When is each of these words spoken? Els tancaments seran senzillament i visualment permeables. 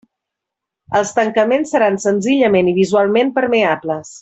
Els 0.99 1.11
tancaments 1.17 1.75
seran 1.75 1.99
senzillament 2.07 2.73
i 2.73 2.75
visualment 2.81 3.31
permeables. 3.39 4.19